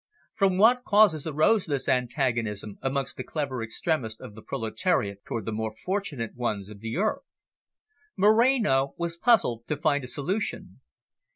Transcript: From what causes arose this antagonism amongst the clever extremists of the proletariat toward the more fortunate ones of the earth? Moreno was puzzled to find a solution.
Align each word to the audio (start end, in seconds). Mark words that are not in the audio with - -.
From 0.33 0.57
what 0.57 0.83
causes 0.83 1.27
arose 1.27 1.67
this 1.67 1.87
antagonism 1.87 2.79
amongst 2.81 3.17
the 3.17 3.23
clever 3.23 3.61
extremists 3.61 4.19
of 4.19 4.33
the 4.33 4.41
proletariat 4.41 5.23
toward 5.23 5.45
the 5.45 5.51
more 5.51 5.75
fortunate 5.75 6.33
ones 6.35 6.69
of 6.71 6.79
the 6.79 6.97
earth? 6.97 7.21
Moreno 8.17 8.95
was 8.97 9.15
puzzled 9.15 9.67
to 9.67 9.77
find 9.77 10.03
a 10.03 10.07
solution. 10.07 10.79